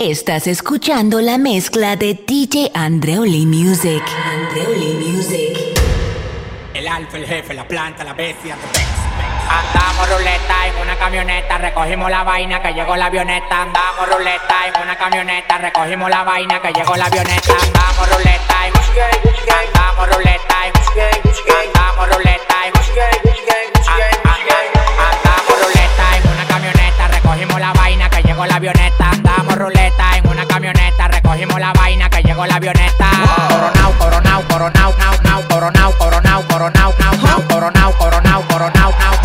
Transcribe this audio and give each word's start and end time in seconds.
Estás 0.00 0.46
escuchando 0.46 1.20
la 1.20 1.36
mezcla 1.36 1.94
de 1.94 2.14
DJ 2.14 2.70
Andreoli 2.74 3.44
Music. 3.44 4.02
Andreoli 4.32 4.94
Music. 4.94 5.58
El 6.72 6.88
alfa, 6.88 7.18
el 7.18 7.26
jefe, 7.26 7.52
la 7.52 7.68
planta, 7.68 8.02
la 8.02 8.14
bestia, 8.14 8.56
Andamos 8.56 10.08
ruleta 10.08 10.68
en 10.68 10.82
una 10.82 10.96
camioneta, 10.96 11.58
recogimos 11.58 12.10
la 12.10 12.24
vaina 12.24 12.62
que 12.62 12.72
llegó 12.72 12.96
la 12.96 13.04
avioneta. 13.06 13.60
Andamos 13.60 14.08
ruleta 14.10 14.68
en 14.68 14.82
una 14.82 14.96
camioneta, 14.96 15.58
recogimos 15.58 16.08
la 16.08 16.24
vaina 16.24 16.62
que 16.62 16.72
llegó 16.72 16.96
la 16.96 17.04
avioneta. 17.04 17.52
Andamos 17.52 18.08
ruleta 18.08 18.68
en 18.68 18.72
Andamos 18.72 20.16
ruleta 20.16 20.66
en 20.66 20.72
Andamos 21.60 22.08
ruleta 22.16 22.56
en 22.64 22.72
Andamos 24.96 25.56
ruleta 25.60 26.16
en 26.16 26.26
una 26.32 26.44
camioneta, 26.46 27.08
recogimos 27.08 27.60
la 27.60 27.72
vaina 27.74 28.08
que 28.08 28.22
llegó 28.22 28.46
la 28.46 28.54
avioneta. 28.54 29.09
Ruleta 29.60 30.16
en 30.16 30.26
una 30.26 30.46
camioneta, 30.46 31.06
recogimos 31.08 31.60
la 31.60 31.74
vaina 31.74 32.08
que 32.08 32.22
llegó 32.22 32.46
la 32.46 32.54
avioneta. 32.54 33.10
Coronao, 33.50 33.92
coronao, 33.98 34.42
coronao, 34.48 34.94
nao, 34.96 35.14
nao, 35.22 35.42
coronao, 35.50 35.92
coronao, 35.98 36.42
coronao, 36.48 36.94
nao, 36.98 37.14
nao, 37.22 37.46
coronao, 37.46 37.92
coronao, 37.92 37.92
coronao, 37.98 38.22
nao, 38.22 38.22
nao, 38.22 38.42
coronao. 38.48 39.19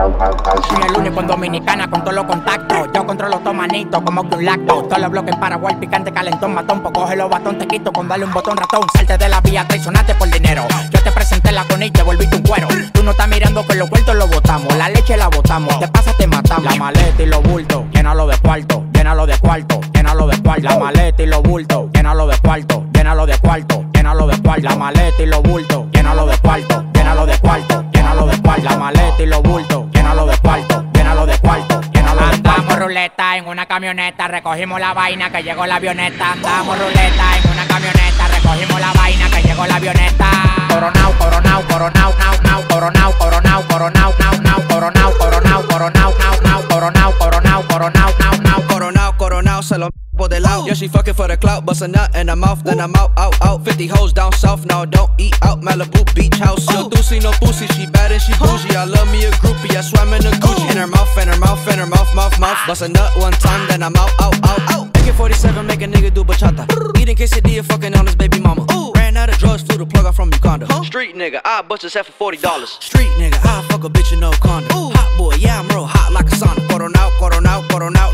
Soy 0.00 0.82
el 0.88 0.96
único 0.96 1.20
en 1.20 1.26
Dominicana 1.26 1.90
con 1.90 2.00
todos 2.00 2.14
los 2.14 2.24
contactos. 2.24 2.88
Yo 2.94 3.06
controlo 3.06 3.38
todo 3.40 3.52
manito 3.52 4.02
como 4.02 4.26
que 4.26 4.36
un 4.36 4.46
lacto. 4.46 4.84
Todos 4.84 4.98
los 4.98 5.10
bloques 5.10 5.36
Paraguay, 5.36 5.76
picante, 5.76 6.10
calentón, 6.10 6.54
matón. 6.54 6.80
Pues 6.80 6.94
coge 6.94 7.16
los 7.16 7.28
batón, 7.28 7.58
te 7.58 7.66
quito 7.66 7.92
con 7.92 8.08
darle 8.08 8.24
un 8.24 8.32
botón 8.32 8.56
ratón. 8.56 8.80
Salte 8.94 9.18
de 9.18 9.28
la 9.28 9.42
vía, 9.42 9.68
traicionaste 9.68 10.14
por 10.14 10.30
dinero. 10.30 10.64
Yo 10.90 11.02
te 11.02 11.12
presenté 11.12 11.52
la 11.52 11.64
con 11.64 11.82
y 11.82 11.90
te 11.90 12.02
volví 12.02 12.26
tu 12.28 12.42
cuero. 12.42 12.66
Tú 12.94 13.02
no 13.02 13.10
estás 13.10 13.28
mirando 13.28 13.66
que 13.66 13.74
los 13.74 13.90
vueltos 13.90 14.16
lo 14.16 14.26
botamos. 14.26 14.74
La 14.78 14.88
leche 14.88 15.18
la 15.18 15.28
botamos. 15.28 15.78
Te 15.78 15.88
pasa, 15.88 16.14
te 16.14 16.26
matamos. 16.26 16.64
La 16.64 16.76
maleta 16.76 17.22
y 17.22 17.26
los 17.26 17.42
bultos, 17.42 17.84
llénalo 17.92 18.26
de 18.26 18.38
cuarto, 18.38 18.84
llénalo 18.94 19.26
de 19.26 19.36
cuarto, 19.38 19.80
llénalo 19.92 20.26
de 20.28 20.40
cuarto. 20.40 20.62
La 20.62 20.78
maleta 20.78 21.22
y 21.22 21.26
los 21.26 21.42
bultos, 21.42 21.90
llénalo 21.92 22.26
de 22.26 22.38
cuarto, 22.38 22.86
llénalo 22.94 23.26
de 23.26 23.38
cuarto, 23.38 23.84
llénalo 23.92 24.26
de 24.26 24.40
cuarto. 24.40 24.62
La 24.62 24.76
maleta 24.76 25.22
y 25.22 25.26
los 25.26 25.42
bultos, 25.42 25.84
llénalo 25.92 26.26
de 26.26 26.38
cuarto, 26.38 26.84
llénalo 26.94 27.26
de 27.26 27.38
cuarto, 27.38 27.84
llénalo 27.92 28.26
de 28.26 28.40
cuarto. 28.40 28.64
La 28.64 28.76
maleta 28.78 29.22
y 29.22 29.26
los 29.26 29.42
cuarto, 30.40 30.84
llénalo 30.92 31.26
de 31.26 31.38
cuarto, 31.38 31.80
llénalo 31.92 32.20
de 32.20 32.42
cuarto. 32.42 32.50
Andamos 32.50 32.78
ruleta 32.78 33.36
en 33.36 33.46
una 33.46 33.66
camioneta, 33.66 34.28
recogimos 34.28 34.80
la 34.80 34.92
vaina 34.94 35.30
que 35.30 35.42
llegó 35.42 35.66
la 35.66 35.76
avioneta. 35.76 36.32
Andamos 36.32 36.78
ruleta 36.78 37.24
en 37.42 37.50
una 37.50 37.66
camioneta, 37.66 38.28
recogimos 38.28 38.80
la 38.80 38.92
vaina 38.92 39.30
que 39.30 39.42
llegó 39.42 39.66
la 39.66 39.76
avioneta. 39.76 40.30
Coronao, 40.68 41.12
coronao, 41.18 41.62
coronao, 41.62 42.14
nao, 42.18 42.34
nao, 42.42 42.62
coronao, 42.68 43.12
coronao, 43.18 43.62
coronao, 43.68 44.14
nao, 44.18 44.40
nao, 44.42 44.68
coronao, 44.68 45.12
coronao, 45.18 45.62
coronao, 45.66 46.14
nao, 46.18 46.40
nao, 46.42 46.68
coronao, 46.68 47.12
coronao, 47.18 47.62
coronao, 47.68 48.14
nao, 48.18 48.34
nao. 48.42 48.60
Coronao, 48.68 49.09
coronao, 49.60 49.62
se 49.62 49.78
lo 49.78 49.90
por 50.16 50.28
del 50.28 50.42
lado. 50.42 50.66
Yeah, 50.66 50.74
she 50.74 50.88
fucking 50.88 51.14
for 51.14 51.28
the 51.28 51.36
clout, 51.36 51.64
bust 51.64 51.82
a 51.82 51.88
nut 51.88 52.14
in 52.14 52.28
her 52.28 52.36
mouth, 52.36 52.62
then 52.64 52.80
I'm 52.80 52.94
out, 52.96 53.12
out, 53.16 53.34
out. 53.42 53.64
50 53.64 53.86
hoes 53.86 54.12
down 54.12 54.32
south, 54.32 54.66
now 54.66 54.84
don't 54.84 55.10
eat 55.18 55.36
out. 55.42 55.60
Malibu 55.60 56.04
beach 56.14 56.36
house. 56.36 56.66
No 56.68 56.88
doozy, 56.88 57.22
no 57.22 57.32
pussy, 57.32 57.66
she 57.68 57.86
bad 57.86 58.12
and 58.12 58.20
she 58.20 58.32
bougie. 58.34 58.76
I 58.76 58.84
love 58.84 59.10
me 59.12 59.24
a 59.24 59.30
groupie, 59.32 59.76
I 59.76 59.80
swam 59.80 60.12
in 60.12 60.26
a 60.26 60.30
Gucci. 60.30 60.70
In 60.70 60.76
her 60.76 60.86
mouth, 60.86 61.16
in 61.18 61.28
her 61.28 61.38
mouth, 61.38 61.66
in 61.68 61.78
her 61.78 61.86
mouth, 61.86 62.14
mouth, 62.14 62.38
mouth. 62.38 62.58
Bust 62.66 62.82
a 62.82 62.88
nut 62.88 63.16
one 63.16 63.32
time, 63.32 63.66
then 63.68 63.82
I'm 63.82 63.96
out, 63.96 64.10
out, 64.20 64.36
out, 64.44 64.60
out. 64.70 64.96
AK 64.96 65.14
47, 65.14 65.66
make 65.66 65.82
a 65.82 65.86
nigga 65.86 66.12
do 66.12 66.24
bachata. 66.24 66.66
Eating 66.98 67.16
quesadilla, 67.16 67.64
fucking 67.64 67.94
on 67.96 68.06
his 68.06 68.16
baby 68.16 68.40
mama. 68.40 68.66
Ran 68.94 69.16
out 69.16 69.30
of 69.30 69.38
drugs, 69.38 69.62
flew 69.62 69.78
the 69.78 69.86
plug 69.86 70.06
out 70.06 70.14
from 70.14 70.30
Uganda. 70.32 70.66
Street 70.84 71.14
nigga, 71.16 71.40
I 71.44 71.62
bust 71.62 71.82
his 71.82 71.94
head 71.94 72.06
for 72.06 72.32
$40. 72.32 72.66
Street 72.82 73.08
nigga, 73.18 73.38
I 73.44 73.62
fuck 73.68 73.84
a 73.84 73.88
bitch 73.88 74.12
in 74.12 74.20
no 74.20 74.30
condom. 74.32 74.92
Hot 74.92 75.18
boy, 75.18 75.34
yeah, 75.36 75.58
I'm 75.58 75.68
real 75.68 75.86
hot 75.86 76.12
like 76.12 76.26
a 76.26 76.36
sauna. 76.36 76.60
Coronao, 76.68 77.10
coronao, 77.18 77.66
coronao, 77.68 78.09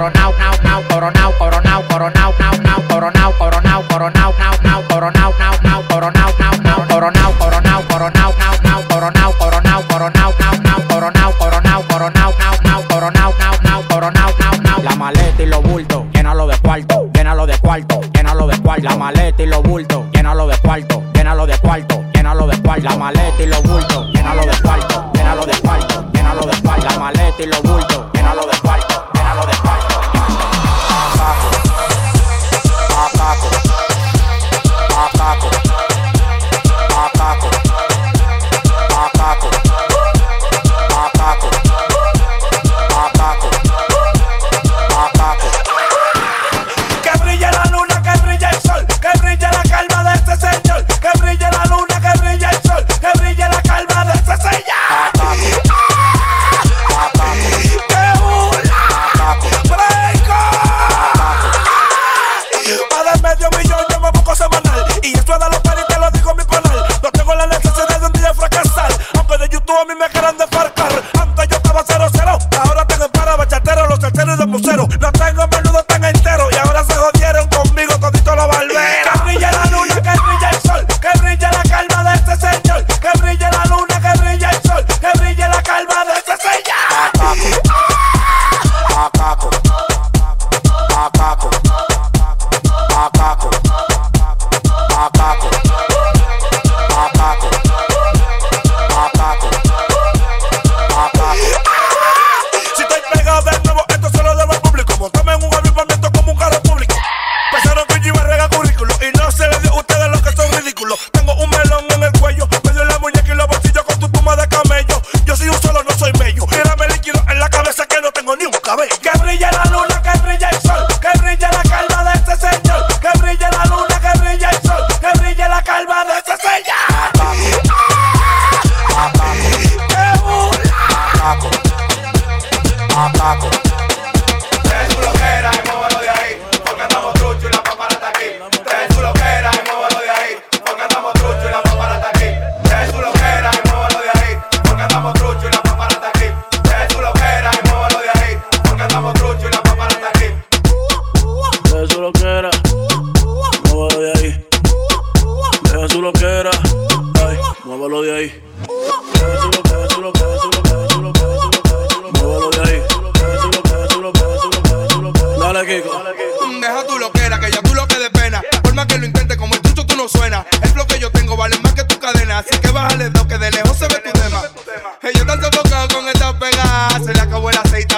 coronao, 0.00 0.32
nao, 0.38 0.54
nao, 0.62 0.82
coronao, 0.88 1.32
coronao, 1.32 1.82
coronao, 1.82 2.32
nao, 2.38 2.54
nao, 2.62 2.80
coronao, 2.88 3.32
coronao, 3.38 3.82
coronao, 3.86 4.32
nao, 4.38 4.54
nao, 4.62 4.82
coronao, 4.88 5.34
nao, 5.38 5.60
nao, 5.62 5.82
coronao, 5.90 6.32
nao, 6.38 6.54
nao, 6.62 6.82
coronao, 6.88 7.32
coronao, 7.38 7.82
coronao, 7.86 8.32
nao, 8.38 8.54
nao, 8.64 8.82
coronao, 8.88 9.32
coronao, 9.38 9.82
coronao, 9.82 10.34
nao, 10.40 10.54
nao, 10.62 10.82
coronao, 10.88 11.32
coronao, 11.38 11.82
coronao, 11.82 12.32
nao, 12.38 12.54
nao, 12.64 12.82
coronao, 12.88 13.34
nao, 13.38 13.54
nao, 13.62 13.82
coronao, 13.90 14.30
nao, 14.38 14.54
nao. 14.62 14.82
La 14.82 14.96
maleta 14.96 15.42
y 15.42 15.46
los 15.46 15.62
bultos, 15.62 16.04
llénalo 16.14 16.46
de 16.46 16.58
cuarto, 16.60 17.10
llénalo 17.12 17.44
de 17.46 17.58
cuarto, 17.58 18.00
llénalo 18.14 18.46
de 18.46 18.58
cuarto. 18.58 18.88
La 18.88 18.96
maleta 18.96 19.42
y 19.42 19.46
los 19.46 19.62
bultos, 19.62 20.04
llénalo 20.14 20.46
de 20.46 20.56
cuarto, 20.60 21.02
llénalo 21.12 21.46
de 21.46 21.58
cuarto, 21.58 22.04
llénalo 22.14 22.46
de 22.46 22.62
cuarto. 22.62 22.88
La 22.88 22.96
maleta 22.96 23.42
y 23.42 23.46
los 23.46 23.62
bultos, 23.62 24.12
llénalo 24.14 24.46
de 24.46 24.62
cuarto, 24.62 25.10
llénalo 25.12 25.44
de 25.44 25.60
cuarto, 25.60 26.10
llénalo 26.14 26.46
de 26.46 26.62
cuarto. 26.62 26.86
La 26.88 26.98
maleta 26.98 27.42
y 27.42 27.46
los 27.46 27.62
bultos, 27.62 27.89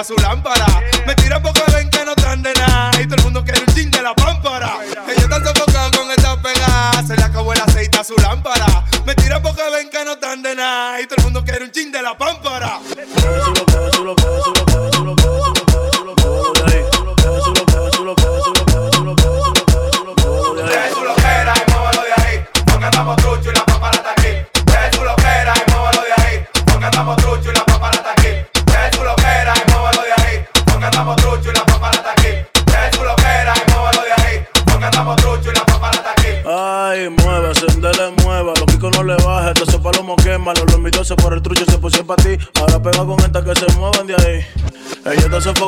aceite 0.03 0.05
su 0.05 0.15
lámpara. 0.15 0.52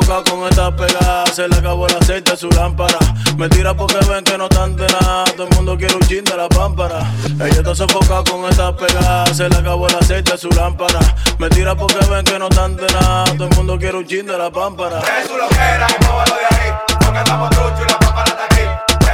Sofocada 0.06 0.30
con 0.30 0.48
esta 0.48 0.76
pegada. 0.76 1.26
Se 1.26 1.48
le 1.48 1.56
acabó 1.56 1.88
el 1.88 1.96
aceite 1.96 2.32
a 2.32 2.36
su 2.36 2.48
lámpara. 2.50 2.98
Me 3.36 3.48
tira 3.48 3.74
porque 3.74 3.98
ven 4.08 4.22
que 4.22 4.38
no 4.38 4.44
están 4.44 4.76
de 4.76 4.86
nada. 4.86 5.24
Todo 5.24 5.48
el 5.48 5.56
mundo 5.56 5.76
quiere 5.76 5.94
un 5.96 6.02
chin 6.02 6.24
de 6.24 6.36
la 6.36 6.48
pámpara. 6.48 7.00
Ella 7.40 7.58
está 7.58 7.74
sofocada 7.74 8.22
con 8.22 8.44
esta 8.48 8.74
pegada. 8.76 9.26
Se 9.34 9.48
le 9.48 9.56
acabó 9.56 9.88
el 9.88 9.96
aceite 9.96 10.32
a 10.32 10.36
su 10.36 10.48
lámpara. 10.50 11.00
Me 11.38 11.48
tira 11.48 11.74
porque 11.74 11.98
ven 12.06 12.24
que 12.24 12.38
no 12.38 12.48
están 12.48 12.76
de 12.76 12.86
nada. 12.86 13.24
Todo 13.24 13.48
el 13.48 13.56
mundo 13.56 13.76
quiere 13.78 13.98
un 13.98 14.06
chin 14.06 14.26
de 14.26 14.38
la 14.38 14.48
pámpara. 14.48 15.00
Es 15.00 15.26
su 15.26 15.36
loquera 15.36 15.86
y 15.88 16.04
móvalo 16.04 16.34
de 16.36 16.56
ahí. 16.56 16.72
Porque 17.00 17.18
andamos 17.18 17.50
trucho 17.50 17.82
y 17.84 17.90
la 17.90 17.98
pámpara 17.98 18.30
está 18.30 18.44
aquí. 18.44 18.62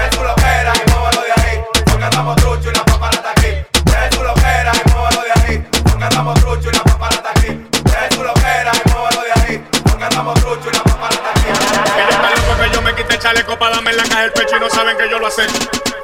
Es 0.04 0.14
su 0.14 0.22
loquera 0.22 0.72
y 0.74 0.90
móvalo 0.90 1.20
de 1.22 1.42
ahí. 1.42 1.60
Porque 1.86 2.04
andamos 2.04 2.36
trucho 2.36 2.70
y 2.70 2.74
la 2.74 2.84
pámpara 2.84 3.16
está 3.16 3.30
aquí. 3.30 3.48
Es 3.48 4.14
su 4.14 4.22
loquera 4.22 4.72
y 4.74 4.90
móvalo 4.90 5.20
de 5.22 5.40
ahí. 5.40 5.68
Porque 5.84 6.04
andamos 6.04 6.34
trucho 6.40 6.51
yo 13.32 13.38
me 13.38 13.44
quite 13.44 13.46
el 13.46 13.46
chaleco 13.46 13.58
para 13.58 13.76
darme 13.76 13.90
en 13.90 13.96
la 13.96 14.02
caja 14.04 14.24
el 14.24 14.32
pecho 14.32 14.56
y 14.56 14.60
no 14.60 14.68
saben 14.68 14.96
que 14.96 15.08
yo 15.08 15.18
lo 15.18 15.26
acecho. 15.26 15.58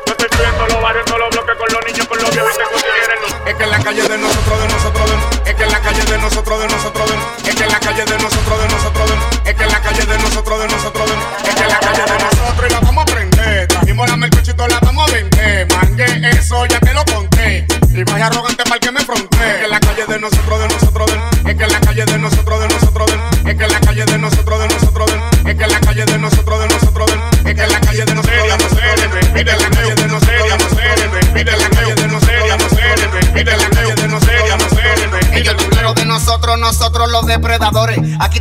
Yo 0.07 0.13
estoy 0.13 0.29
subiendo 0.33 0.67
los 0.67 0.83
barrios, 0.83 1.05
todos 1.05 1.21
los 1.21 1.31
bloques 1.31 1.57
con 1.57 1.69
los 1.73 1.85
niños, 1.87 2.07
con 2.07 2.19
los 2.19 2.31
viejos 2.31 2.53
y 2.55 2.63
con 2.63 3.49
Es 3.49 3.55
que 3.55 3.65
en 3.65 3.71
la 3.71 3.79
calle 3.81 4.03
de 4.03 4.19
nosotros, 4.19 4.61
de 4.61 4.69
nosotros, 4.69 5.11
de 5.11 5.51
Es 5.51 5.55
que 5.57 5.63
en 5.65 5.73
la 5.73 5.81
calle 5.81 6.05
de 6.05 6.19
nosotros, 6.19 6.61
de 6.61 6.69
nosotros, 6.69 7.11
de 7.11 7.51
Es 7.51 7.55
que 7.55 7.65
en 7.65 7.71
la 7.71 7.81
calle 7.81 8.05
de 8.05 8.19
nosotros, 8.19 8.59
de 8.59 8.69
nosotros, 8.69 9.11
de 9.11 9.51
Es 9.51 9.57
que 9.57 9.65
en 9.65 9.71
la 9.71 9.81
calle 9.81 10.07
de 10.07 10.19
nosotros, 10.19 10.59
de 10.59 10.69
nosotros, 10.69 11.09
de 11.09 11.49
Es 11.49 11.55
que 11.55 11.63
en 11.63 11.69
la 11.69 11.81
calle 11.81 12.03
de 12.03 12.19
nosotros 12.19 12.69
y 12.69 12.73
la 12.73 12.81
vamos 12.81 13.03
a 13.03 13.07
prender. 13.07 13.69
Trajimos 13.69 14.09
la 14.09 14.17
mercochito, 14.17 14.69
la 14.69 14.81
vamos 14.81 15.09
a 15.09 15.13
vender. 15.13 15.69
Mangue, 15.75 16.31
eso 16.31 16.67
ya 16.67 16.81
te 16.81 16.95
lo 16.95 17.05
conté. 17.05 17.67
Y 17.91 18.05
vaya 18.05 18.27
arrogante 18.27 18.65
para 18.65 18.81
que 18.81 18.93
me 18.93 19.01
fronte. 19.01 19.28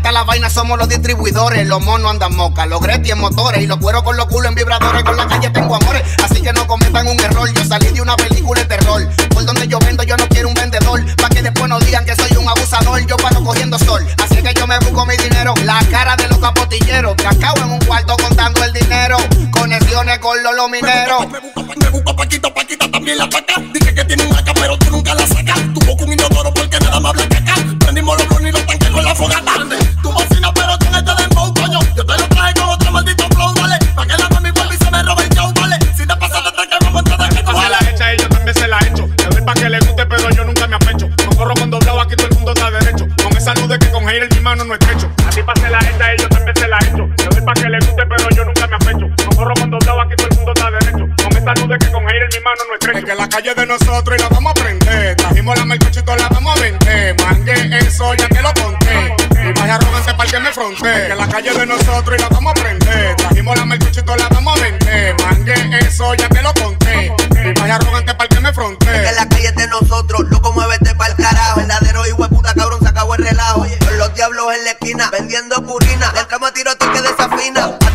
Está 0.08 0.12
la 0.14 0.24
vaina, 0.24 0.50
somos 0.50 0.78
los 0.78 0.88
distribuidores. 0.88 1.68
Los 1.68 1.82
monos 1.82 2.12
andan 2.12 2.34
moca, 2.34 2.66
los 2.66 2.80
gretis 2.80 3.12
en 3.12 3.20
motores. 3.20 3.62
Y 3.62 3.68
los 3.68 3.78
cueros 3.78 4.04
con 4.04 4.16
los 4.16 4.28
culos 4.28 4.50
en 4.50 4.56
vibradores. 4.56 5.04
Con 5.04 5.18
la 5.18 5.28
calle 5.28 5.50
tengo 5.50 5.76
amores, 5.76 6.04
así 6.24 6.42
que 6.42 6.54
no 6.54 6.66
cometan 6.66 7.08
un 7.08 7.20
error. 7.20 7.52
Yo 7.54 7.66
salí 7.66 7.88
de 7.90 8.02
una 8.02 8.16
película 8.16 8.62
de 8.62 8.68
terror. 8.68 9.06
Por 9.34 9.46
donde 9.46 9.68
yo 9.68 9.80
vendo, 9.80 10.04
yo 10.04 10.16
no 10.16 10.28
quiero 10.30 10.48
un 10.48 10.54
vendedor. 10.54 11.04
Pa' 11.18 11.30
que 11.30 11.42
después 11.42 11.68
no 11.68 11.80
digan 11.80 12.06
que 12.06 12.16
soy 12.16 12.38
un 12.38 12.48
abusador. 12.48 13.06
Yo 13.06 13.18
paro 13.18 13.44
cogiendo 13.44 13.78
sol, 13.80 14.06
así 14.24 14.42
que 14.42 14.54
yo 14.54 14.66
me 14.66 14.80
busco 14.80 15.06
mi 15.06 15.18
dinero. 15.18 15.54
La 15.66 15.80
cara 15.92 16.16
de 16.16 16.28
los 16.30 16.38
capotilleros. 16.38 17.16
Cacao 17.16 17.58
en 17.58 17.72
un 17.72 17.80
cuarto 17.80 18.16
contando 18.18 18.64
el 18.64 18.72
dinero. 18.72 19.18
Conexiones 19.52 20.20
con 20.20 20.42
los, 20.42 20.56
los 20.56 20.70
mineros. 20.70 21.26
Vendiendo 74.96 75.62
purina. 75.64 76.12
Del 76.12 76.28
cama 76.28 76.52
tiro 76.52 76.72
a 76.72 76.76
ti 76.76 76.86
que 76.88 77.02
desafina. 77.02 77.87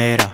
Cadera. 0.00 0.30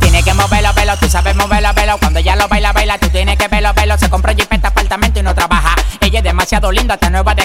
Tienes 0.00 0.24
que 0.24 0.34
moverlo, 0.34 0.72
velo, 0.74 0.96
tú 0.96 1.08
sabes 1.08 1.36
moverlo, 1.36 1.72
velo. 1.74 1.98
Cuando 1.98 2.18
ella 2.18 2.34
lo 2.34 2.48
baila, 2.48 2.72
baila, 2.72 2.98
tú 2.98 3.08
tienes 3.08 3.36
que 3.36 3.48
verlo, 3.48 3.72
velo. 3.74 3.96
Se 3.98 4.10
compra 4.10 4.34
jipeta, 4.34 4.68
apartamento 4.68 5.20
y 5.20 5.22
no 5.22 5.34
trabaja. 5.34 5.74
Ella 6.00 6.18
es 6.18 6.24
demasiado 6.24 6.72
linda, 6.72 6.94
está 6.94 7.10
nueva 7.10 7.34
de 7.34 7.42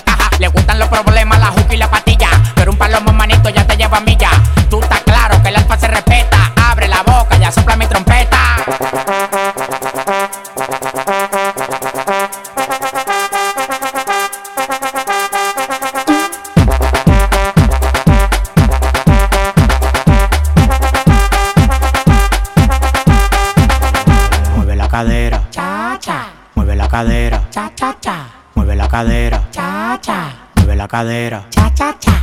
cadera. 24.94 25.42
Cha 25.50 25.98
cha. 26.00 26.20
Mueve 26.56 26.76
la 26.76 26.88
cadera. 26.88 27.40
Cha 27.50 27.72
cha 27.76 27.96
cha. 28.00 28.16
Mueve 28.54 28.76
la 28.76 28.88
cadera. 28.88 29.40
Cha 29.50 29.98
cha. 30.00 30.20
Mueve 30.56 30.76
la 30.76 30.88
cadera. 30.88 31.46
Cha 31.50 31.74
cha 31.74 31.96
cha. 32.00 32.23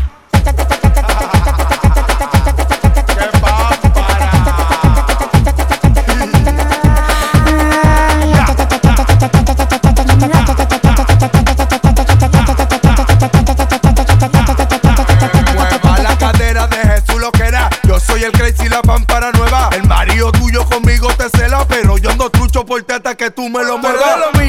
soporté 22.70 22.94
hasta 22.94 23.16
que 23.16 23.30
tú 23.32 23.48
me 23.48 23.64
lo 23.64 23.78
muevas. 23.78 24.39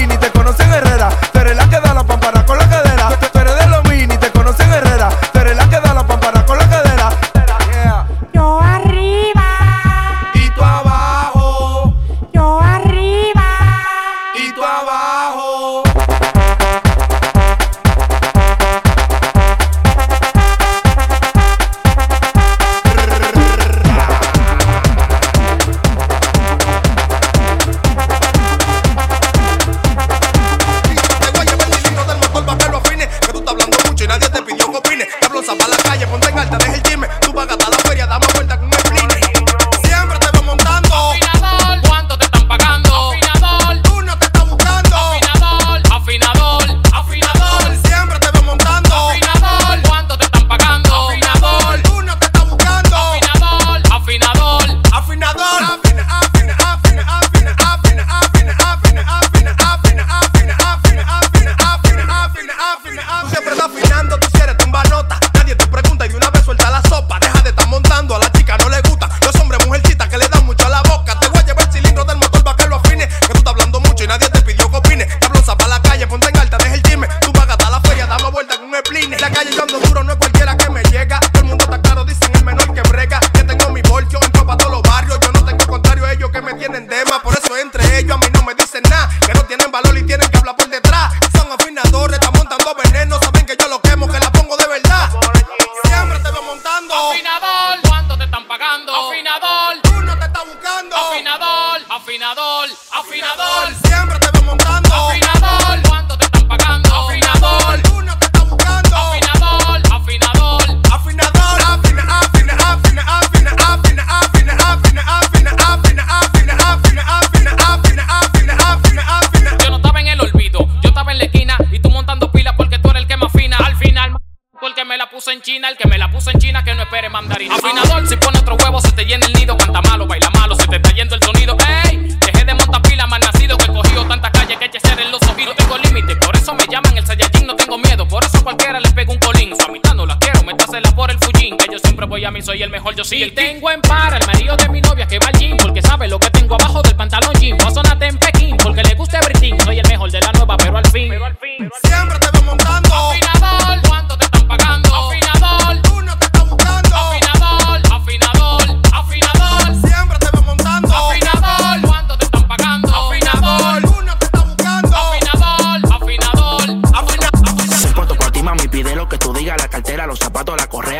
Afinador, 127.50 128.08
si 128.08 128.16
pone 128.18 128.40
otro 128.40 128.56
huevo, 128.56 128.80
se 128.82 128.92
te 128.92 129.06
llena 129.06 129.26
el 129.26 129.34
nido. 129.34 129.54
Aguanta 129.54 129.82
malo, 129.90 130.06
baila 130.06 130.30
malo, 130.32 130.56
se 130.56 130.68
te 130.68 130.76
está 130.76 130.92
yendo 130.92 131.16
el 131.16 131.24
sonido. 131.24 131.56
¡Ey! 131.86 131.98
Dejé 132.26 132.46
de 132.46 132.54
montar 132.54 132.82
pila, 132.84 133.08
mal 133.08 133.22
nacido 133.22 133.58
que 133.58 133.66
he 133.66 133.74
cogido 133.74 134.06
tantas 134.06 134.32
calles 134.32 134.58
que 134.58 134.66
eché 134.66 134.80
en 135.02 135.12
los 135.12 135.22
ojos. 135.24 135.46
No 135.46 135.56
tengo 135.56 135.78
límite, 135.78 136.16
por 136.18 136.36
eso 136.36 136.54
me 136.54 136.66
llaman 136.68 136.98
el 136.98 137.06
Saiyajin, 137.06 137.48
no 137.48 137.56
tengo 137.56 137.78
miedo. 137.78 138.08
Por 138.08 138.24
eso 138.24 138.44
cualquiera 138.44 138.80
le 138.80 138.90
pega 138.92 139.12
un 139.12 139.20
colín. 139.20 139.54
Su 139.58 139.66
amistad 139.66 139.96
no 139.96 140.06
la 140.06 140.18
quiero, 140.20 140.44
métasela 140.44 140.92
por 140.92 141.10
el 141.10 141.18
Fujin. 141.20 141.58
Que 141.58 141.68
yo 141.72 141.80
siempre 141.80 142.06
voy 142.06 142.26
a 142.26 142.32
mí, 142.32 142.42
soy 142.42 142.62
el 142.62 142.70
mejor, 142.70 142.96
yo 142.96 143.04
soy 143.04 143.20
y 143.20 143.24
el 143.24 143.34
tengo 143.34 143.72
en 143.72 143.82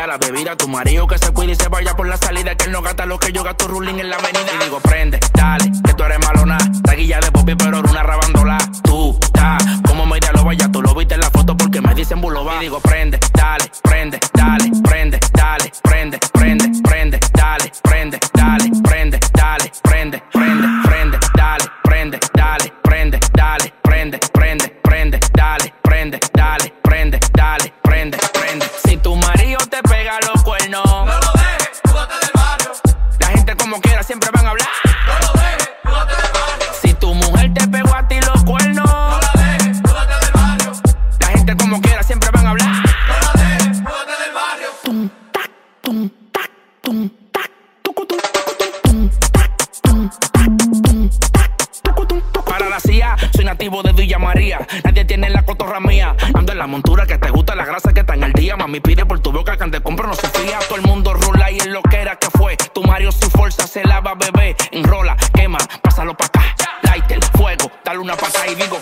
la 0.06 0.18
bebida 0.18 0.56
tu 0.56 0.68
marido 0.68 1.06
que 1.06 1.18
se 1.18 1.32
cuide 1.32 1.52
y 1.52 1.56
se 1.56 1.68
vaya 1.68 1.94
por 1.94 2.06
la 2.06 2.16
salida. 2.16 2.54
Que 2.54 2.64
él 2.64 2.72
no 2.72 2.82
gasta 2.82 3.06
lo 3.06 3.18
que 3.18 3.32
yo 3.32 3.42
gasto 3.42 3.68
ruling 3.68 3.98
en 3.98 4.10
la 4.10 4.16
avenida. 4.16 4.46
Y 4.60 4.64
digo, 4.64 4.80
prende, 4.80 5.20
dale, 5.34 5.70
que 5.84 5.94
tú 5.94 6.02
eres 6.04 6.18
malona. 6.20 6.58
Taquilla 6.82 7.20
de 7.20 7.30
popi, 7.30 7.54
pero 7.54 7.82
Para 52.46 52.68
la 52.70 52.80
CIA, 52.80 53.16
soy 53.34 53.44
nativo 53.44 53.82
de 53.82 53.92
Villa 53.92 54.18
María. 54.18 54.66
Nadie 54.84 55.04
tiene 55.04 55.28
la 55.28 55.44
cotorra 55.44 55.80
mía. 55.80 56.16
Ando 56.34 56.52
en 56.52 56.58
la 56.58 56.66
montura 56.66 57.06
que 57.06 57.18
te 57.18 57.30
gusta, 57.30 57.54
la 57.54 57.66
grasa 57.66 57.92
que 57.92 58.00
está 58.00 58.14
en 58.14 58.22
el 58.22 58.32
día. 58.32 58.56
Mami 58.56 58.80
pide 58.80 59.04
por 59.04 59.20
tu 59.20 59.32
boca 59.32 59.58
que 59.58 59.68
te 59.68 59.80
compro 59.82 60.08
no 60.08 60.14
se. 60.14 60.28
Todo 60.28 60.76
el 60.76 60.82
mundo 60.82 61.12
rula 61.12 61.50
y 61.50 61.58
es 61.58 61.66
lo 61.66 61.82
que 61.82 61.96
era 61.96 62.16
que 62.16 62.28
fue. 62.30 62.56
Tu 62.56 62.82
Mario 62.82 63.12
sin 63.12 63.30
fuerza 63.30 63.66
se 63.66 63.84
lava, 63.84 64.14
bebé. 64.14 64.56
Enrola, 64.70 65.16
quema, 65.34 65.58
pásalo 65.82 66.16
pa' 66.16 66.26
acá. 66.26 66.56
Lighter, 66.82 67.20
fuego, 67.36 67.70
dale 67.84 67.98
una 67.98 68.16
pata 68.16 68.46
y 68.48 68.54
digo, 68.54 68.78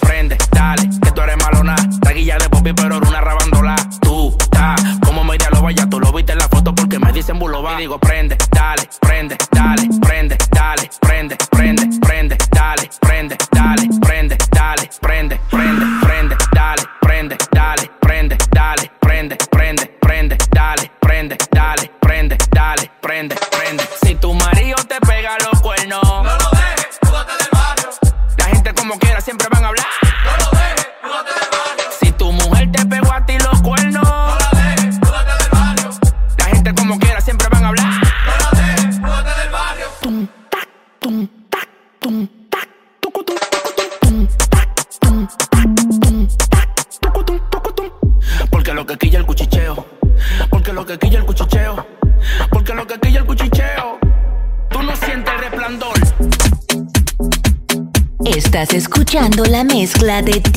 digo 7.81 7.97
prende, 7.99 8.37
dale, 8.51 8.87
prende, 8.99 9.37
dale. 9.49 10.00
De 60.23 60.50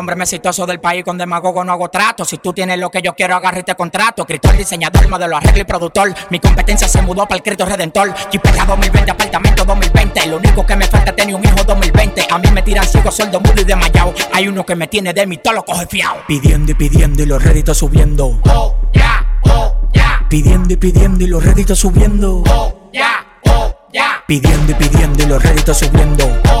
hombre. 0.00 0.16
Más 0.16 0.32
exitoso 0.32 0.66
del 0.66 0.80
país 0.80 1.04
con 1.04 1.16
demagogo 1.16 1.62
no 1.62 1.72
hago 1.72 1.88
trato. 1.88 2.24
Si 2.24 2.38
tú 2.38 2.52
tienes 2.52 2.78
lo 2.78 2.90
que 2.90 3.00
yo 3.00 3.14
quiero, 3.14 3.36
agarra 3.36 3.58
este 3.58 3.74
contrato. 3.74 4.22
Escritor, 4.22 4.56
diseñador, 4.56 5.08
modelo, 5.08 5.36
arreglo 5.36 5.60
y 5.60 5.64
productor. 5.64 6.12
Mi 6.30 6.40
competencia 6.40 6.88
se 6.88 7.00
mudó 7.02 7.26
para 7.26 7.36
el 7.36 7.42
Cristo 7.42 7.64
Redentor. 7.64 8.12
Jipeta 8.30 8.64
2020, 8.64 9.10
apartamento 9.10 9.64
2020. 9.64 10.26
Lo 10.26 10.36
único 10.38 10.66
que 10.66 10.76
me 10.76 10.86
falta 10.86 11.10
es 11.10 11.16
tener 11.16 11.34
un 11.34 11.44
hijo 11.44 11.62
2020. 11.64 12.26
A 12.30 12.38
mí 12.38 12.50
me 12.52 12.62
tiran 12.62 12.86
ciego, 12.86 13.10
sueldo 13.10 13.40
mudo 13.40 13.60
y 13.60 13.64
desmayado. 13.64 14.14
Hay 14.32 14.48
uno 14.48 14.64
que 14.66 14.74
me 14.74 14.88
tiene 14.88 15.12
de 15.12 15.26
mí, 15.26 15.36
todo 15.36 15.54
lo 15.54 15.64
coge 15.64 15.86
fiao. 15.86 16.16
Pidiendo 16.26 16.72
y 16.72 16.74
pidiendo 16.74 17.22
y 17.22 17.26
los 17.26 17.42
réditos 17.42 17.78
subiendo. 17.78 18.40
Oh, 18.44 18.74
ya, 18.92 19.38
oh, 19.44 19.74
ya. 19.92 20.26
Pidiendo 20.28 20.74
y 20.74 20.76
pidiendo 20.76 21.24
y 21.24 21.26
los 21.26 21.44
réditos 21.44 21.78
subiendo. 21.78 22.42
Oh, 22.48 22.90
ya, 22.92 23.38
oh, 23.46 23.74
ya. 23.92 24.24
Pidiendo 24.26 24.72
y 24.72 24.74
pidiendo 24.74 25.22
y 25.22 25.26
los 25.26 25.42
réditos 25.42 25.78
subiendo. 25.78 26.24
Oh. 26.52 26.59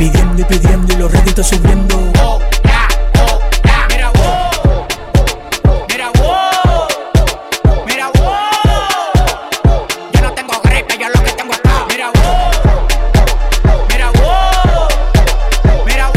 Pidiendo 0.00 0.40
y 0.40 0.44
pidiendo 0.44 0.94
y 0.94 0.96
los 0.96 1.12
réditos 1.12 1.46
subiendo. 1.46 1.94
Oh, 2.22 2.38
oh. 2.38 3.38
Mira. 3.90 4.10
Mira. 5.86 6.10
Mira. 7.86 8.10
Yo 10.14 10.20
no 10.22 10.32
tengo 10.32 10.58
gripe, 10.62 10.96
yo 10.96 11.06
lo 11.10 11.22
que 11.22 11.32
tengo 11.32 11.52
es 11.52 11.58
paz. 11.58 11.84
Mira, 11.90 12.10
wow. 12.12 12.50
Mira, 13.90 14.10
wow. 14.10 14.88
Mira. 15.84 16.10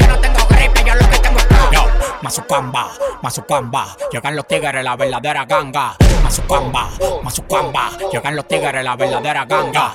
Yo 0.00 0.06
no 0.08 0.18
tengo 0.18 0.44
gripe, 0.48 0.82
yo 0.84 0.94
lo 0.96 1.08
que 1.08 1.18
tengo 1.20 1.38
es 1.38 1.44
paz. 1.44 1.70
Yo, 1.70 1.84
Mazucamba, 2.20 2.90
Mazucamba. 3.22 3.96
Llegan 4.10 4.34
los 4.34 4.48
tigres, 4.48 4.82
la 4.82 4.96
verdadera 4.96 5.44
ganga. 5.44 5.94
Mazucamba, 6.24 6.90
Mazucamba. 7.22 7.90
Llegan 8.10 8.34
los 8.34 8.48
tigres, 8.48 8.82
la 8.82 8.96
verdadera 8.96 9.44
ganga. 9.44 9.94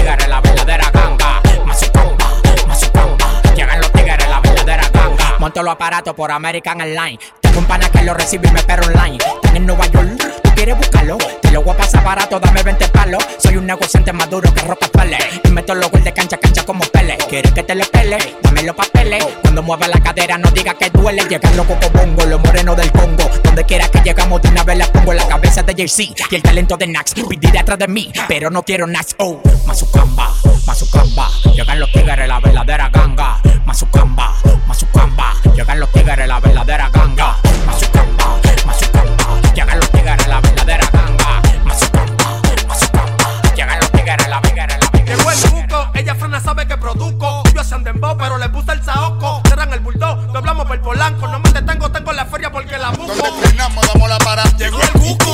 Tigres, 0.00 0.28
la 0.28 0.40
verdadera 0.40 0.90
ganga. 0.92 1.40
Mazucamba, 1.66 2.26
Mazucamba. 2.66 3.42
Llegan 3.54 3.80
los 3.80 3.92
tigres, 3.92 4.28
la 4.28 4.40
verdadera 4.40 4.88
ganga. 4.92 5.36
Monto 5.38 5.62
los 5.62 5.72
aparatos 5.72 6.14
por 6.14 6.30
American 6.30 6.80
Airlines. 6.80 7.20
Tengo 7.40 7.58
un 7.58 7.64
pana 7.66 7.88
que 7.90 8.02
lo 8.02 8.14
recibe 8.14 8.48
y 8.48 8.52
me 8.52 8.60
espera 8.60 8.82
online. 8.82 9.18
Están 9.18 9.56
en 9.56 9.66
Nueva 9.66 9.86
York, 9.86 10.08
tú 10.54 10.74
buscarlo. 10.76 11.18
Te 11.40 11.50
lo 11.50 11.62
voy 11.62 11.74
a 11.74 11.76
pasar 11.76 12.04
barato, 12.04 12.38
dame 12.38 12.62
20 12.62 12.88
palos. 12.88 13.24
Soy 13.38 13.56
un 13.56 13.66
negociante 13.66 14.12
más 14.12 14.28
duro 14.30 14.52
que 14.52 14.60
Rockefeller. 14.62 15.20
Y 15.44 15.48
meto 15.48 15.74
los 15.74 15.90
goles 15.90 16.04
de 16.04 16.12
cancha 16.12 16.36
cancha 16.36 16.64
como 16.64 16.84
Pele. 16.84 17.16
¿Quieres 17.28 17.52
que 17.52 17.62
te 17.62 17.74
lo 17.74 17.84
pele? 17.86 18.18
Dame 18.42 18.62
los 18.62 18.74
papeles. 18.76 19.24
Cuando 19.42 19.62
mueva 19.62 19.88
la 19.88 20.00
cadera, 20.00 20.38
no 20.38 20.50
diga 20.50 20.74
que 20.74 20.90
duele. 20.90 21.24
Llegan 21.28 21.56
los 21.56 21.66
cocobongos, 21.66 22.26
los 22.26 22.40
morenos 22.40 22.76
del 22.76 22.90
Congo. 22.92 23.30
Donde 23.42 23.64
quiera 23.64 23.88
que 23.88 24.00
llegamos, 24.00 24.42
de 24.42 24.48
una 24.48 24.64
vez 24.64 24.78
la 24.78 24.86
pongo 24.86 25.12
la 25.12 25.26
cabeza 25.26 25.62
de 25.62 25.74
JC. 25.74 26.14
Y 26.30 26.34
el 26.34 26.42
talento 26.42 26.76
de 26.76 26.86
Nax. 26.86 27.14
Pidí 27.14 27.50
detrás 27.50 27.78
de 27.78 27.88
mí, 27.88 28.12
pero 28.28 28.50
no 28.50 28.62
quiero 28.62 28.86
Nax. 28.86 29.14
Oh, 29.18 29.40
Mazucamba, 29.66 30.34
Mazucamba. 30.66 31.30
Llegan 31.54 31.80
los 31.80 31.90
tigres, 31.92 32.28
la 32.28 32.40
verdadera 32.40 32.88
ganga. 32.90 33.40
Mazucamba, 33.64 34.34
Mazucamba. 34.66 35.34
Llegan 35.54 35.80
los 35.80 35.90
tigres, 35.92 36.28
la 36.28 36.40
verdadera 36.40 36.90
ganga. 36.90 37.36
Mazucamba, 37.66 38.40
Mazucamba. 38.66 39.19
Llegan 39.54 39.78
los 39.78 39.90
tigres, 39.90 40.26
la 40.28 40.40
verdadera 40.40 40.88
ganga. 40.92 41.42
Mazucamba, 41.64 42.40
Mazucamba. 42.68 43.42
Llegan 43.54 43.78
los 43.80 43.90
tigres, 43.90 44.28
la 44.28 44.40
verdadera 44.40 44.78
la 44.78 45.04
Llegó 45.04 45.30
el 45.30 45.50
buco, 45.50 45.90
ella 45.94 46.14
frena 46.14 46.40
sabe 46.40 46.66
que 46.66 46.76
produzco. 46.76 47.42
Yo 47.52 47.60
hacen 47.60 47.82
dembow, 47.82 48.16
pero 48.16 48.38
le 48.38 48.48
puse 48.48 48.72
el 48.72 48.82
saoco. 48.82 49.42
Cerran 49.48 49.72
el 49.72 49.80
bulldog, 49.80 50.32
doblamos 50.32 50.66
por 50.66 50.76
el 50.76 50.82
polanco. 50.82 51.26
No 51.26 51.40
me 51.40 51.50
detengo, 51.50 51.90
tengo 51.90 52.12
la 52.12 52.26
feria 52.26 52.50
porque 52.52 52.78
la 52.78 52.90
busco. 52.90 53.14
Donde 53.14 53.48
frenamos, 53.48 53.86
damos 53.92 54.08
la 54.08 54.18
para. 54.18 54.44
Llegó 54.56 54.80
el 54.80 54.90
cuco. 54.92 55.29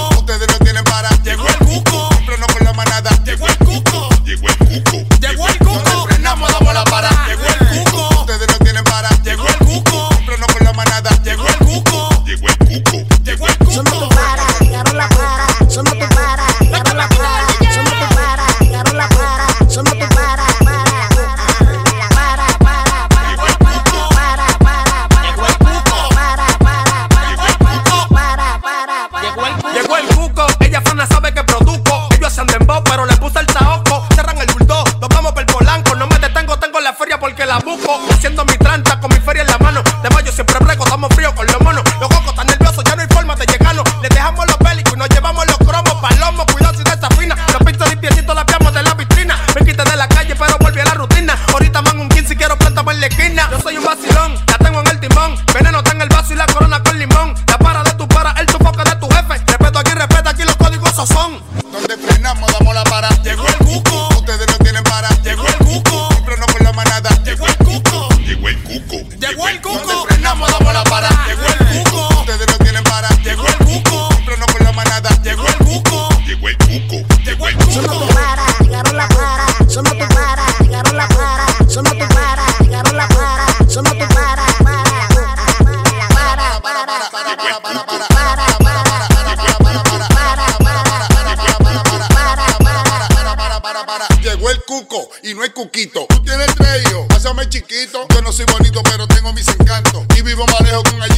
parejo 100.66 100.82
con 100.82 101.02
el 101.02 101.15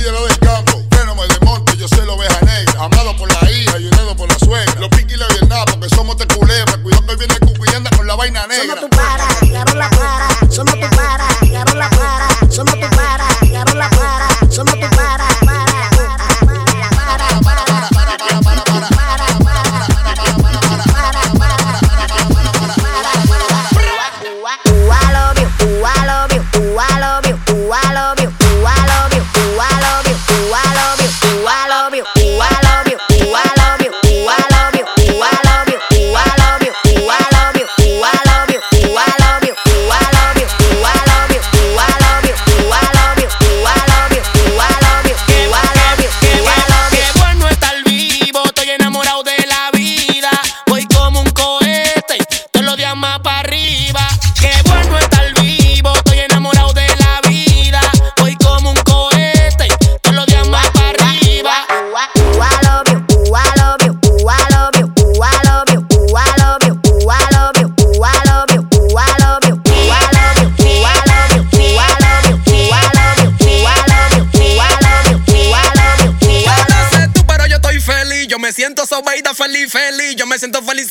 sentou, 80.39 80.63
valiz 80.63 80.88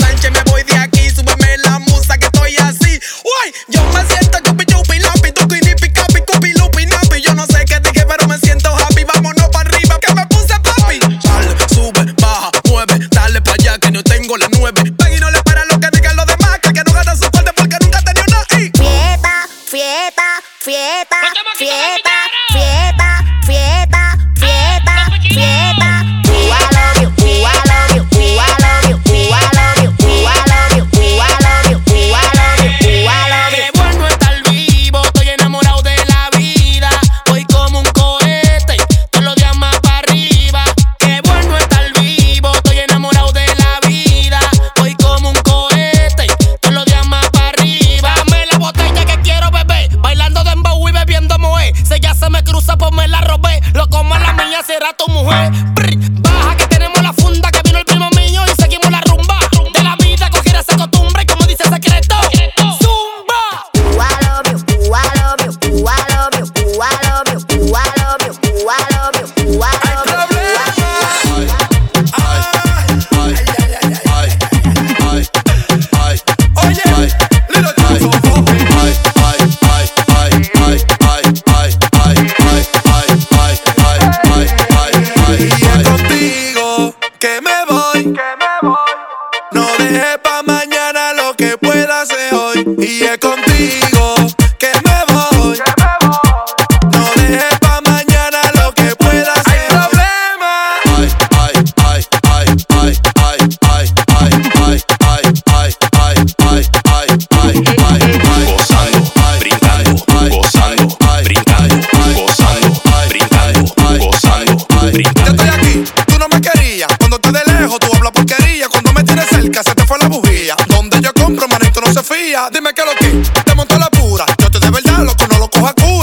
Yo 115.03 115.31
estoy 115.31 115.47
aquí, 115.49 115.83
tú 116.07 116.17
no 116.17 116.27
me 116.27 116.41
querías. 116.41 116.89
Cuando 116.97 117.19
te 117.19 117.31
de 117.31 117.41
lejos, 117.45 117.77
tú 117.79 117.88
hablas 117.95 118.12
porquería. 118.12 118.67
Cuando 118.67 118.93
me 118.93 119.03
tienes 119.03 119.27
cerca, 119.27 119.62
se 119.63 119.75
te 119.75 119.86
fue 119.86 119.97
la 119.99 120.07
bujía. 120.07 120.55
Donde 120.67 120.99
yo 121.01 121.13
compro, 121.13 121.47
manito 121.47 121.81
no 121.81 121.93
se 121.93 122.01
fía. 122.01 122.49
Dime 122.51 122.73
que 122.73 122.81
lo 122.83 122.93
que 122.95 123.21
te 123.43 123.55
montó 123.55 123.77
la 123.77 123.89
pura. 123.91 124.25
Yo 124.39 124.49
te 124.49 124.60
de 124.60 124.71
verdad, 124.71 125.03
loco, 125.03 125.27
no 125.31 125.39
lo 125.39 125.49
cojo 125.49 125.67
a 125.67 125.73
cura. 125.73 125.96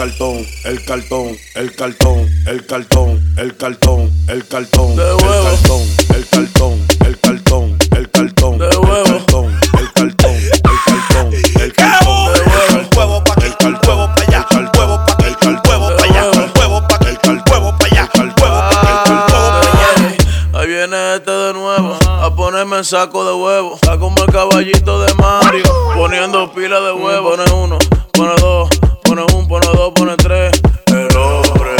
cartón, 0.00 0.46
el 0.64 0.82
cartón, 0.82 1.36
el 1.56 1.74
cartón, 1.74 2.26
el 2.46 2.64
cartón, 2.64 3.20
el 3.36 3.54
cartón, 3.54 4.10
el 4.28 4.46
cartón, 4.46 4.98
el 5.18 5.36
cartón, 5.36 5.98
el 6.14 6.26
cartón, 6.30 6.86
el 7.04 7.20
cartón, 7.20 7.78
el 7.94 8.10
cartón, 8.10 8.62
el 8.62 8.70
cartón, 9.04 9.60
el 9.78 9.92
cartón, 9.92 10.36
el 10.38 10.72
cartón, 10.72 11.34
el 11.60 11.72
cartón, 11.74 12.32
el 12.70 12.88
huevo 12.96 13.22
pa' 13.24 13.34
el 13.44 13.74
huevo 13.86 14.06
pa' 14.14 14.22
allá, 14.26 14.46
el 14.52 14.70
huevo 14.74 15.04
el 15.22 15.36
huevo 15.68 15.94
pa' 15.94 16.04
allá, 16.04 16.30
el 16.32 16.50
huevo 16.58 16.88
pa' 16.88 16.98
el 17.04 17.42
huevo 17.50 17.78
pa' 17.78 17.84
allá, 17.84 18.08
el 18.14 18.32
huevo 18.40 18.60
pa' 18.70 20.60
Ahí 20.60 20.66
viene 20.66 21.16
este 21.16 21.30
de 21.30 21.52
nuevo 21.52 21.98
a 22.08 22.34
ponerme 22.34 22.82
saco 22.84 23.26
de 23.26 23.34
huevo, 23.34 23.74
está 23.74 23.98
como 23.98 24.24
el 24.24 24.32
caballito 24.32 25.02
de 25.02 25.12
Mario, 25.16 25.64
poniendo 25.94 26.50
pila 26.54 26.80
de 26.80 26.92
huevo, 26.92 27.36
pone 27.36 27.52
uno, 27.52 27.78
pone 28.14 28.32
dos 28.40 28.70
pone 29.10 29.22
un, 29.34 29.48
pone 29.48 29.66
dos, 29.66 29.92
pone 29.94 30.16
tres. 30.16 30.60
El 30.86 31.16
hombre. 31.16 31.70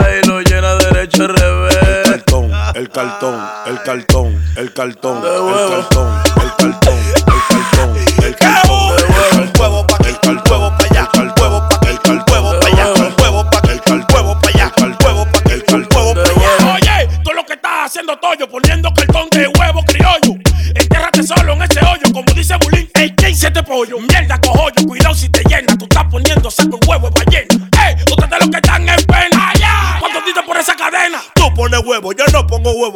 Ay, 0.00 0.22
lo 0.26 0.40
llena 0.40 0.74
derecho 0.76 1.24
al 1.24 1.28
revés. 1.28 1.76
El 2.06 2.24
cartón, 2.24 2.50
el 2.74 2.88
cartón, 2.90 3.48
el 3.66 3.82
cartón, 3.82 4.42
el 4.56 4.72
cartón, 4.72 5.16
el 5.18 5.68
cartón, 5.68 6.22
el 6.42 6.56
cartón. 6.56 7.13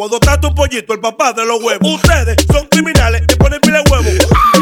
Pongo 0.09 0.17
huevo. 0.17 0.19
¿Dónde 0.19 0.27
está 0.27 0.41
tu 0.41 0.55
pollito, 0.55 0.95
el 0.95 1.01
papá 1.01 1.33
de 1.33 1.45
los 1.45 1.63
huevos? 1.63 1.95
Ustedes 1.95 2.37
son 2.51 2.67
criminales 2.69 3.23
y 3.29 3.37
ponen 3.37 3.61
pile 3.61 3.79
de 3.79 3.91
huevo. 3.91 4.11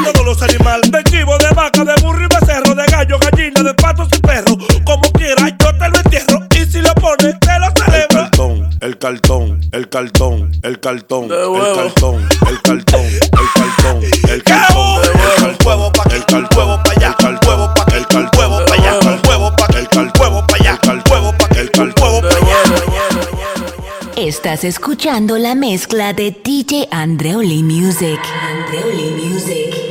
Todos 0.04 0.26
los 0.26 0.42
animales, 0.42 0.90
de 0.90 1.02
chivo, 1.04 1.38
de 1.38 1.50
vaca, 1.50 1.84
de 1.84 1.94
burro 2.02 2.24
y 2.24 2.28
becerro, 2.28 2.74
de 2.74 2.86
gallo, 2.86 3.18
gallina, 3.18 3.62
de 3.62 3.74
patos 3.74 4.08
y 4.16 4.20
perro. 4.20 4.56
Como 4.84 5.10
quiera, 5.12 5.48
yo 5.48 5.78
te 5.78 5.88
lo 5.88 5.96
entierro. 5.96 6.46
Y 6.54 6.70
si 6.70 6.80
lo 6.80 6.94
pones, 6.94 7.38
te 7.40 7.58
lo 7.58 7.70
celebro. 7.76 8.70
el 8.80 8.98
cartón, 8.98 9.60
el 9.72 9.88
cartón, 9.88 10.50
el 10.62 10.80
cartón, 10.80 11.30
el 11.32 11.32
cartón, 11.32 11.32
el 11.32 11.70
cartón, 11.82 12.28
el 12.48 12.60
cartón, 12.62 13.04
el 13.04 13.48
Estás 24.46 24.62
escuchando 24.62 25.38
la 25.38 25.56
mezcla 25.56 26.12
de 26.12 26.30
DJ 26.30 26.86
Andreoli 26.92 27.64
Music. 27.64 28.20
Andreoli 28.44 29.10
Music. 29.20 29.85